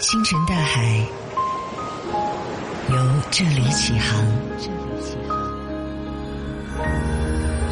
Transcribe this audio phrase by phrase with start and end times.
[0.00, 0.98] 星辰大海，
[2.88, 2.96] 由
[3.30, 4.26] 这里起航。
[4.58, 5.38] 这里起航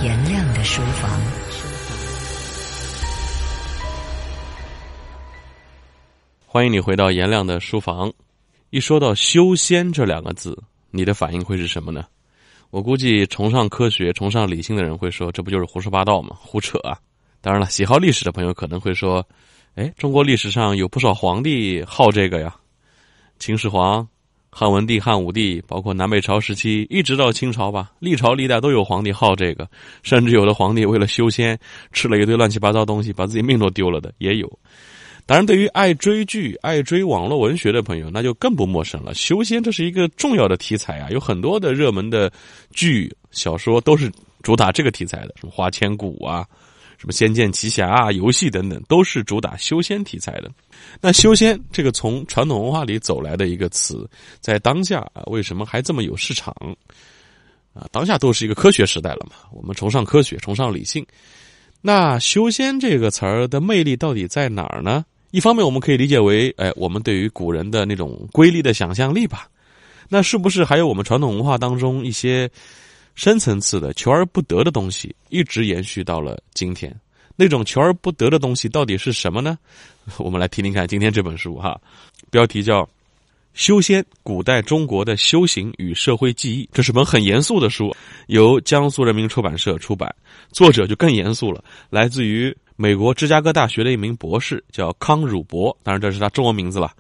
[0.05, 1.19] 颜亮的书房。
[6.45, 8.13] 欢迎你回到颜亮的书房。
[8.69, 12.05] 一说到修仙这两个字，你的反应会是什么呢？
[12.69, 16.37] 我估计崇尚科学、崇尚理性的人会说：“这不就是胡说八道吗？
[16.39, 16.99] 胡扯啊！”
[17.41, 19.27] 当然了，喜好历史的朋友可能会说
[19.79, 22.53] ：“哎，中国历史上有不少皇帝好这个呀，
[23.39, 24.05] 秦始皇、
[24.51, 29.71] 汉文帝、汉武帝，包括南北朝时期，一直到清朝吧，历朝历代都有皇帝好这个，
[30.03, 31.57] 甚至有的皇帝为了修仙，
[31.93, 34.59] 吃了一堆乱七八糟东西，把自己命都丢了的也有。”
[35.27, 39.15] 当然，对于爱追剧、爱追网络文学的朋友，那就更不陌生了。
[39.15, 42.33] 修仙这是一个重要的题材啊，有很多的热门的
[42.73, 44.11] 剧、小说都是
[44.43, 46.45] 主打这个题材的，什么《花千骨》啊，
[46.99, 50.51] 什么《仙剑奇侠》啊，游戏等等，都是主打修仙题材的。
[51.01, 54.07] 那修仙这个从传统文化里走来的一个词，
[54.41, 56.53] 在当下啊，为什么还这么有市场？
[57.73, 61.07] 啊，当下都是一个科学时代了嘛，我们崇尚科学，崇尚理性。
[61.81, 65.05] 那修仙这个词儿的魅力到底在哪儿呢？
[65.31, 69.49] 一方面，我们可以理解为，哎，我们对于古人的那种瑰丽的想象力吧。
[70.09, 72.51] 那是不是还有我们传统文化当中一些
[73.19, 76.95] 深层次的求而不得的东西，一直延续到了今天？
[77.35, 79.59] 那种求而不得的东西到底是什么呢？
[80.19, 81.81] 我们来听听看今天这本书哈，
[82.31, 82.85] 标题叫
[83.55, 87.93] 《修仙：古代中国的修行与社会记忆》，这是本很严肃的书，
[88.29, 90.15] 由江苏人民出版社出版，
[90.53, 92.57] 作者就更严肃了，来自于。
[92.81, 96.93] 美国芝加哥大学的一名博士叫康汝博，当然这是他中文名字了。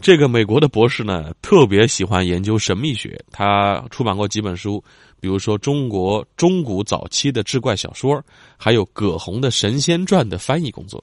[0.00, 4.82] 这个美国的博士呢，特别喜欢研究神秘学，他出版过几本书，
[5.20, 8.22] 比如说中国中古早期的志怪小说，
[8.58, 11.02] 还有葛洪的《神仙传》的翻译工作。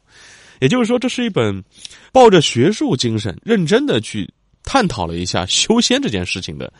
[0.59, 1.63] 也就是说，这是一本
[2.11, 4.31] 抱着学术精神、认真的去
[4.63, 6.71] 探讨了一下修仙这件事情的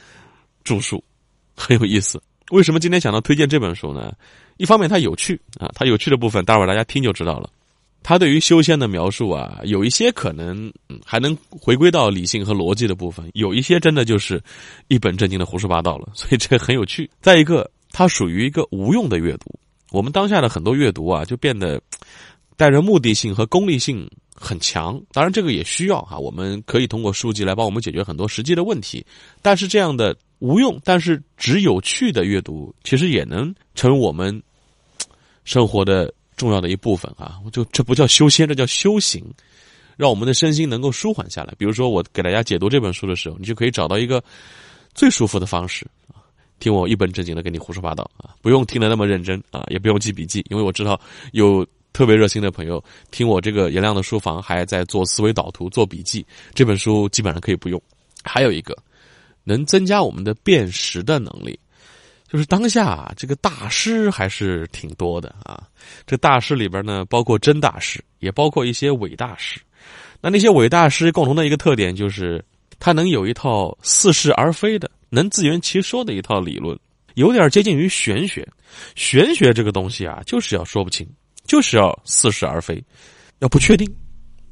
[0.63, 1.03] 著述，
[1.55, 2.21] 很有意思。
[2.51, 4.13] 为什么今天想到推荐这本书呢？
[4.57, 7.49] 一方面它有趣啊，它有趣的部分，待会儿大家听就知道了。
[8.03, 10.71] 他对于修仙的描述啊，有一些可能
[11.05, 14.41] 还能回归到理性和逻辑的部分，有一些真的就是
[14.87, 16.09] 一本正经的胡说八道了。
[16.15, 17.09] 所以这很有趣。
[17.21, 19.53] 再一个，它属于一个无用的阅读。
[19.91, 21.81] 我们当下的很多阅读啊，就变得
[22.57, 25.01] 带着目的性和功利性很强。
[25.11, 29.05] 当然，这个也需要哈，我们可以通过书籍来帮我们解决很多实际的问题。
[29.41, 30.15] 但是这样的。
[30.41, 34.41] 无用，但是只有趣的阅读，其实也能成为我们
[35.45, 37.39] 生活的重要的一部分啊！
[37.45, 39.23] 我就这不叫修仙，这叫修行，
[39.95, 41.53] 让我们的身心能够舒缓下来。
[41.55, 44.23] 比如说，我给大家解读这本书的时候，你就可以找到一个
[44.95, 46.25] 最舒服的方式啊，
[46.57, 50.99] 听我一本正经的跟你胡说八道啊，不用听得那么认真啊，也不用记笔记，因为我知道
[51.33, 51.63] 有
[51.93, 56.25] 特别热心的朋友听我这个颜亮的书房还在做思维导图、做笔记。
[56.55, 57.79] 这本书基本上可以不用。
[58.23, 58.75] 还有一个。
[59.43, 61.59] 能增加我们的辨识的能力，
[62.31, 65.67] 就是当下这个大师还是挺多的啊。
[66.07, 69.59] 这大师里边呢，包括真大师，也包括一些伪大师。
[70.21, 72.41] 那那些伪大师共同的一个特点就是，
[72.79, 76.79] 他能有一套似是而非的、能自圆其说的一套理论，
[77.15, 78.47] 有点接近于玄学。
[78.95, 81.05] 玄学这个东西啊，就是要说不清，
[81.43, 82.81] 就是要似是而非，
[83.39, 83.93] 要不确定。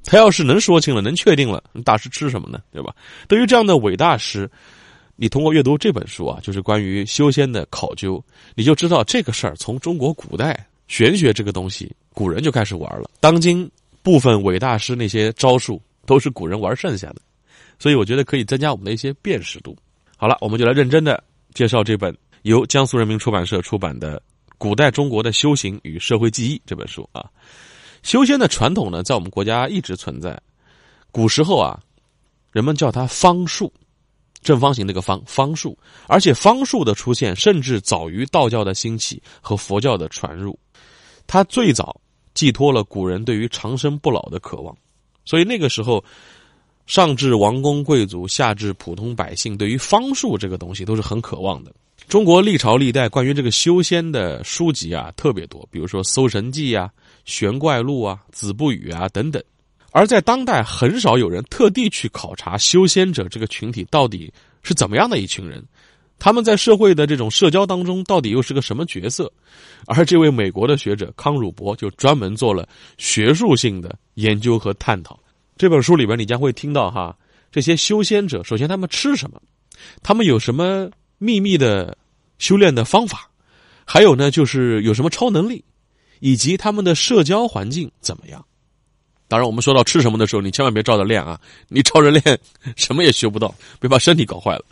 [0.03, 2.59] 他要是能说清了，能确定了，大师吃什么呢？
[2.73, 2.93] 对吧？
[3.29, 4.51] 对于这样的伪大师。
[5.21, 8.23] 你通过阅读这本书啊，就是关于修仙的考究，
[8.55, 13.11] 你就知道这个事儿从中国古代玄学这个东西，古人就开始玩了。
[13.19, 13.69] 当今
[14.01, 17.17] 部分伟大师那些招数都是古人玩剩下的，
[17.77, 19.75] 所以我觉得可以增加我们的一些辨识度。
[20.15, 21.21] 好了，我们就来认真的
[21.53, 24.17] 介绍这本由江苏人民出版社出版的
[24.57, 27.29] 《古代中国的修行与社会记忆》这本书啊。
[28.03, 30.39] 修仙的传统呢，在我们国家一直存在。
[31.11, 31.77] 古时候啊，
[32.53, 33.69] 人们叫它方术。
[34.41, 35.77] 正方形那个方方术，
[36.07, 40.57] 而且方术的出现甚至早于道教的兴起和佛教的传入，
[41.27, 41.99] 它最早
[42.33, 44.75] 寄托了古人对于长生不老的渴望，
[45.25, 46.03] 所以那个时候，
[46.87, 51.73] 上至王公贵族，下至普通百姓，对于方术这个东西都是很渴望的。
[52.07, 56.89] 中国历朝历代关于这个修仙的书籍啊特别多，比如说《搜神记》啊、
[57.25, 59.43] 《玄怪录》啊、《子不语》啊等等。
[59.91, 64.31] 而在当代，很少有人特地去考察修仙者这个群体到底
[64.61, 65.65] 是怎么样的一群人，
[66.19, 69.31] 他们在社会的这种社交当中到底又是个什么角色？
[69.87, 75.19] 而这位美国的学者康汝博就专门做了学术性的研究和探讨。
[75.57, 77.17] 这本书里边，你将会听到哈，
[77.51, 79.41] 这些修仙者首先他们吃什么，
[80.03, 81.97] 他们有什么秘密的
[82.37, 83.29] 修炼的方法，
[83.85, 85.63] 还有呢就是有什么超能力，
[86.19, 88.45] 以及他们的社交环境怎么样。
[89.29, 91.39] 当然，我们说到吃什么的时候，你千万别照着练啊！
[91.69, 92.39] 你照着练，
[92.75, 94.65] 什么也学不到，别把身体搞坏了。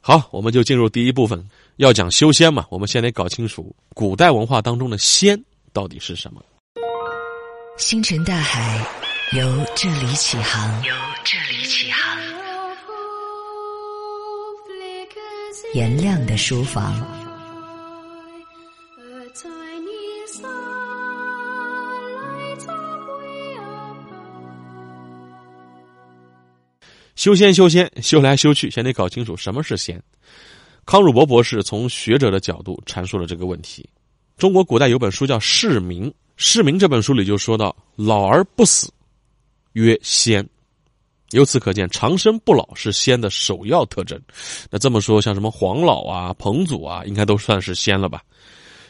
[0.00, 5.42] 好，我们就进入第一部分，要讲修仙嘛，我们先得搞清楚古代文化当中的仙
[5.72, 6.42] 到底是什么。
[7.78, 8.84] 星辰大海，
[9.32, 10.84] 由这里起航。
[10.84, 10.92] 由
[11.24, 12.18] 这里起航。
[15.74, 17.23] 颜亮的书房。
[27.24, 29.98] 修仙，修仙，修来修去，先得搞清楚什么是仙。
[30.84, 33.88] 康汝伯博士从学者的角度阐述了这个问题。
[34.36, 36.04] 中国古代有本书叫《释名》，
[36.36, 38.92] 《释名》这本书里就说到：“老而不死，
[39.72, 40.46] 曰仙。”
[41.32, 44.20] 由此可见，长生不老是仙的首要特征。
[44.68, 48.22] 那这么说，像什么黄老啊、彭祖啊，应该都算是仙了吧？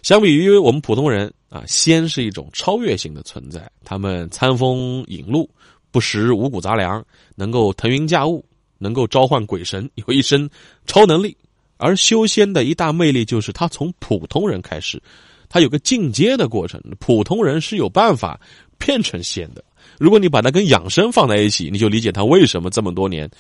[0.02, 5.48] 相比于我们普通人啊，仙是一种超越性的存在，他们餐风饮露。
[5.94, 7.06] 不食五谷杂粮，
[7.36, 8.44] 能够腾云驾雾，
[8.78, 10.50] 能够召唤鬼神，有一身
[10.86, 11.36] 超能力。
[11.76, 15.00] 而修仙的一大魅力就是，他从普通人开始，
[15.48, 16.82] 他有个进阶的过程。
[16.98, 18.40] 普通人是有办法
[18.76, 19.64] 变成仙的。
[20.00, 23.30] 如果你把它跟养生放在一起，你就理解他为什么这么多年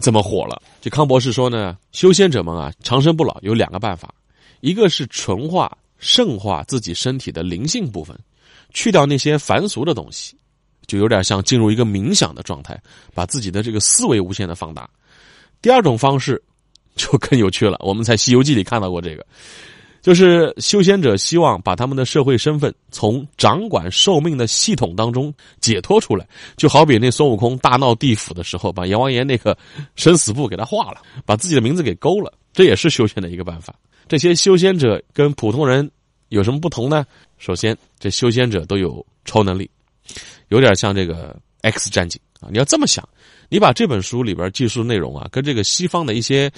[0.00, 0.60] 这么火了。
[0.80, 4.12] 这康博士说呢，修仙者们啊，长生不老有两个办法，
[4.62, 8.18] 一个是纯化、圣化自己身体的灵性部分，
[8.74, 10.34] 去掉那些凡俗的东西。
[10.86, 12.80] 就有点像进入一个冥想的状态，
[13.14, 14.88] 把自己的这个思维无限的放大。
[15.62, 16.42] 第二种方式
[16.96, 19.24] 就更有趣了，我们在《西游记》里看到过这个，
[20.00, 29.56] 就是修仙者希望把他们的社会身份从掌管寿命的系统当中解脱出来，就好比那孙悟空大闹地府的时候，把阎王爷那个
[29.96, 33.74] 生死簿给他画了，把自己的名字给勾了，这也是修仙的一个办法。
[34.08, 35.88] 这些修仙者跟普通人
[36.30, 37.06] 有什么不同呢？
[37.38, 39.70] 首先，这修仙者都有超能力。
[40.50, 42.48] 有点像这个《X 战警》啊！
[42.52, 43.08] 你要这么想，
[43.48, 46.50] 你把这本书里边技术内容啊，跟这个西方的一些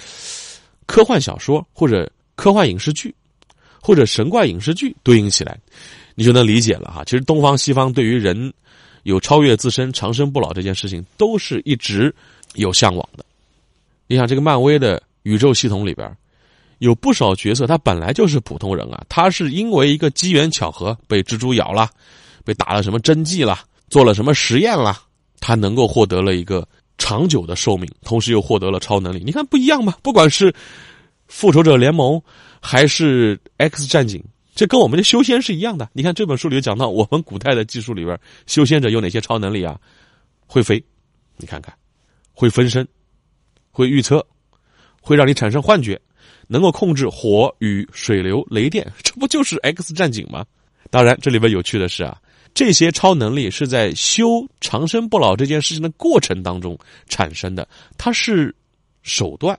[0.85, 3.13] 科幻小说或者科幻影视剧
[3.79, 5.59] 或者神怪影视剧对应起来，
[6.15, 7.03] 你就能理解了哈。
[7.03, 8.51] 其实东方西方对于人
[9.03, 12.13] 有超越自身、长生不老这件事情，都是一直
[12.55, 13.23] 有向往的。
[14.07, 16.09] 你想，这个漫威的宇宙系统里边
[16.79, 21.89] 有不少角色，他本来就是普通人啊，他是因为一个机缘巧合被蜘蛛咬了，
[22.43, 23.59] 被打了什么针剂了。
[23.93, 25.03] 做了什么实验啦？
[25.39, 26.67] 他能够获得了一个
[26.97, 29.21] 长久的寿命，同时又获得了超能力。
[29.23, 29.95] 你看不一样吗？
[30.01, 30.51] 不管是
[31.27, 32.19] 复仇者联盟
[32.59, 34.23] 还是 X 战警，
[34.55, 35.87] 这跟我们的修仙是一样的。
[35.93, 39.79] 你看这本书里讲到，我们古代的技术里边，修仙者有哪些超能力啊？
[40.47, 40.83] 会飞，
[41.37, 41.71] 你看看，
[42.33, 42.87] 会分身，
[43.69, 44.25] 会预测，
[45.01, 46.01] 会让你产生幻觉，
[46.47, 50.43] 能够控制火、与、水流、雷电，这不就是 X 战警吗？
[50.89, 52.17] 当然，这里边有趣的是啊。
[52.53, 56.77] 这些超能力是在修长生不老这件事情的过程当中
[57.07, 57.67] 产生的，
[57.97, 58.53] 它是
[59.01, 59.57] 手段，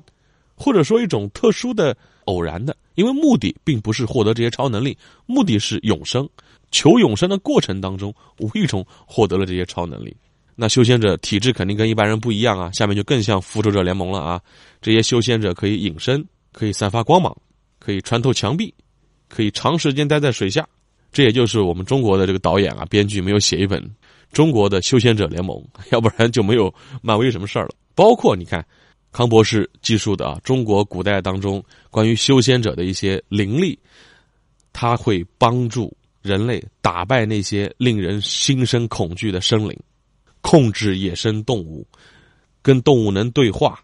[0.55, 1.97] 或者说一种特殊的
[2.27, 4.97] 偶然的，因为目的并不是获得这些超能力，
[5.27, 6.29] 目的是永生。
[6.71, 10.17] 求永生的过程当中，无意中获得了这些超能力。
[10.57, 14.41] 那修仙者体质肯定跟一般人不一样啊，下面就更像复仇者联盟了啊！
[14.81, 17.37] 这些修仙者可以隐身，可以散发光芒，
[17.79, 18.73] 可以穿透墙壁，
[19.29, 20.67] 可以长时间待在水下。
[21.15, 23.81] 这也就是我们中国的这个导演啊、编剧没有写一本
[24.33, 27.71] 中国的修仙者联盟，要不然就没有漫威什么事儿了。
[27.95, 28.67] 包括你看，
[29.13, 33.79] 康博士记述的啊，中国古代当中关于修仙者的一些灵力，
[34.73, 39.79] 他会帮助人类打败那些令人心生恐惧的生灵，
[40.41, 41.87] 控制野生动物，
[42.61, 43.79] 跟动物能对话，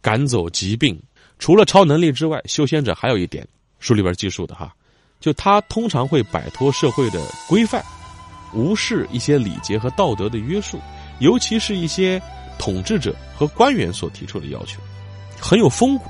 [0.00, 0.96] 赶走疾病。
[1.40, 3.44] 除了超能力之外，修仙者还有一点，
[3.80, 4.72] 书里边记述的哈。
[5.20, 7.84] 就他通常会摆脱社会的规范，
[8.54, 10.80] 无视一些礼节和道德的约束，
[11.18, 12.20] 尤其是一些
[12.58, 14.78] 统治者和官员所提出的要求，
[15.40, 16.04] 很有风骨。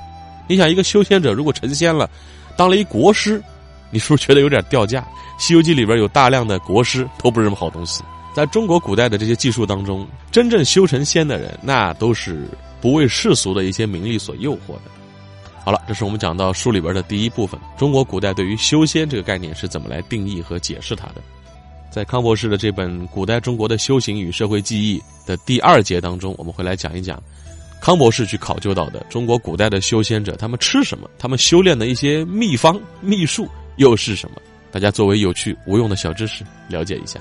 [0.47, 2.09] 你想，一个修仙者如果成仙了，
[2.55, 3.43] 当了一国师，
[3.89, 5.01] 你是不是觉得有点掉价？
[5.37, 8.03] 《西游记》里边有大量的国师，都不是什么好东西。
[8.33, 12.47] 在中国古代的这些技术当中，真正修成仙的人，那都是
[12.79, 14.96] 不为世俗的一些名利所诱惑的。
[15.67, 17.59] 好了，这是我们讲到书里边的第一部分。
[17.77, 21.15] 中国古代对于修仙这个概念是怎么来定义和解释它的？
[21.91, 24.97] 在康博士的这本《古代中国的修行与社会记忆》
[25.27, 27.21] 的第二节当中，我们会来讲一讲
[27.81, 33.45] 康博士去考究到的中国古代的修仙者他们吃什么，他们修炼的一些秘方秘术
[33.75, 34.37] 又是什么？
[34.71, 37.19] 大家作为有趣无用的小知识了解一下。